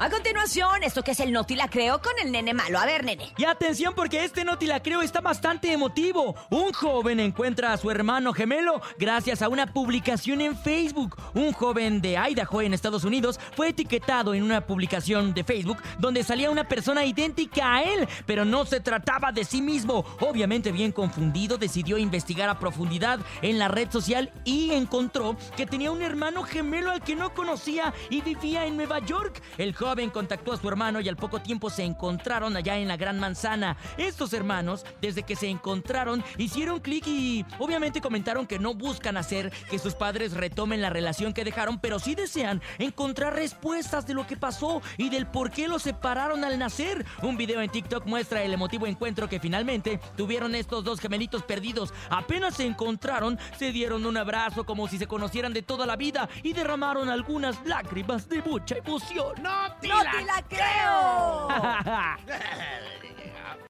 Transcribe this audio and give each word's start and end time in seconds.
A 0.00 0.08
continuación, 0.10 0.84
esto 0.84 1.02
que 1.02 1.10
es 1.10 1.18
el 1.18 1.32
Noti 1.32 1.56
la 1.56 1.68
creo 1.68 2.00
con 2.00 2.12
el 2.22 2.30
nene 2.30 2.54
malo. 2.54 2.78
A 2.78 2.86
ver, 2.86 3.04
nene. 3.04 3.32
Y 3.36 3.44
atención 3.44 3.94
porque 3.96 4.22
este 4.22 4.44
Noti 4.44 4.66
la 4.66 4.80
creo 4.80 5.02
está 5.02 5.20
bastante 5.20 5.72
emotivo. 5.72 6.36
Un 6.50 6.72
joven 6.72 7.18
encuentra 7.18 7.72
a 7.72 7.76
su 7.76 7.90
hermano 7.90 8.32
gemelo 8.32 8.80
gracias 8.96 9.42
a 9.42 9.48
una 9.48 9.66
publicación 9.66 10.40
en 10.40 10.56
Facebook. 10.56 11.16
Un 11.34 11.52
joven 11.52 12.00
de 12.00 12.16
Idaho 12.16 12.62
en 12.62 12.74
Estados 12.74 13.02
Unidos 13.02 13.40
fue 13.56 13.70
etiquetado 13.70 14.34
en 14.34 14.44
una 14.44 14.64
publicación 14.64 15.34
de 15.34 15.42
Facebook 15.42 15.78
donde 15.98 16.22
salía 16.22 16.48
una 16.48 16.68
persona 16.68 17.04
idéntica 17.04 17.74
a 17.74 17.82
él, 17.82 18.08
pero 18.24 18.44
no 18.44 18.66
se 18.66 18.78
trataba 18.78 19.32
de 19.32 19.42
sí 19.42 19.60
mismo. 19.60 20.04
Obviamente 20.20 20.70
bien 20.70 20.92
confundido, 20.92 21.58
decidió 21.58 21.98
investigar 21.98 22.48
a 22.48 22.60
profundidad 22.60 23.18
en 23.42 23.58
la 23.58 23.66
red 23.66 23.90
social 23.90 24.30
y 24.44 24.70
encontró 24.70 25.36
que 25.56 25.66
tenía 25.66 25.90
un 25.90 26.02
hermano 26.02 26.44
gemelo 26.44 26.92
al 26.92 27.02
que 27.02 27.16
no 27.16 27.34
conocía 27.34 27.92
y 28.10 28.20
vivía 28.20 28.64
en 28.64 28.76
Nueva 28.76 29.00
York. 29.00 29.42
El 29.58 29.74
joven 29.74 29.87
contactó 29.88 30.52
a 30.52 30.56
su 30.58 30.68
hermano 30.68 31.00
y 31.00 31.08
al 31.08 31.16
poco 31.16 31.40
tiempo 31.40 31.70
se 31.70 31.82
encontraron 31.82 32.54
allá 32.56 32.76
en 32.76 32.88
la 32.88 32.98
Gran 32.98 33.18
Manzana. 33.18 33.78
Estos 33.96 34.34
hermanos, 34.34 34.84
desde 35.00 35.22
que 35.22 35.34
se 35.34 35.48
encontraron, 35.48 36.22
hicieron 36.36 36.80
clic 36.80 37.06
y 37.06 37.44
obviamente 37.58 38.02
comentaron 38.02 38.46
que 38.46 38.58
no 38.58 38.74
buscan 38.74 39.16
hacer 39.16 39.50
que 39.70 39.78
sus 39.78 39.94
padres 39.94 40.34
retomen 40.34 40.82
la 40.82 40.90
relación 40.90 41.32
que 41.32 41.42
dejaron, 41.42 41.80
pero 41.80 41.98
sí 41.98 42.14
desean 42.14 42.60
encontrar 42.78 43.34
respuestas 43.34 44.06
de 44.06 44.12
lo 44.12 44.26
que 44.26 44.36
pasó 44.36 44.82
y 44.98 45.08
del 45.08 45.26
por 45.26 45.50
qué 45.50 45.68
los 45.68 45.82
separaron 45.82 46.44
al 46.44 46.58
nacer. 46.58 47.06
Un 47.22 47.38
video 47.38 47.62
en 47.62 47.70
TikTok 47.70 48.04
muestra 48.04 48.42
el 48.42 48.52
emotivo 48.52 48.86
encuentro 48.86 49.26
que 49.26 49.40
finalmente 49.40 50.00
tuvieron 50.18 50.54
estos 50.54 50.84
dos 50.84 51.00
gemelitos 51.00 51.44
perdidos. 51.44 51.94
Apenas 52.10 52.56
se 52.56 52.66
encontraron, 52.66 53.38
se 53.58 53.72
dieron 53.72 54.04
un 54.04 54.18
abrazo 54.18 54.66
como 54.66 54.86
si 54.86 54.98
se 54.98 55.06
conocieran 55.06 55.54
de 55.54 55.62
toda 55.62 55.86
la 55.86 55.96
vida 55.96 56.28
y 56.42 56.52
derramaron 56.52 57.08
algunas 57.08 57.64
lágrimas 57.64 58.28
de 58.28 58.42
mucha 58.42 58.76
emoción. 58.76 59.42
¡No 59.42 59.77
te 59.80 60.24
la 60.24 60.42
creo! 60.48 61.48